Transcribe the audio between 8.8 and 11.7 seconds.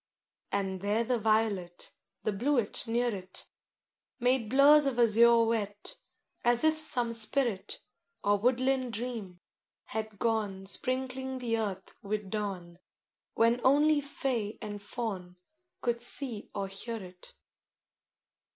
dream, had gone Sprinkling the